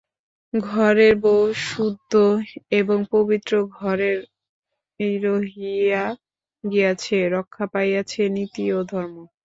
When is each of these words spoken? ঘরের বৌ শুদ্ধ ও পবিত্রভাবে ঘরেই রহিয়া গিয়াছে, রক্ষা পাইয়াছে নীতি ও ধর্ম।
ঘরের 0.53 1.13
বৌ 1.23 1.39
শুদ্ধ 1.65 2.11
ও 2.71 2.97
পবিত্রভাবে 3.11 4.09
ঘরেই 4.99 5.15
রহিয়া 5.25 6.03
গিয়াছে, 6.63 7.17
রক্ষা 7.35 7.65
পাইয়াছে 7.73 8.21
নীতি 8.35 8.65
ও 8.71 8.79
ধর্ম। 8.91 9.15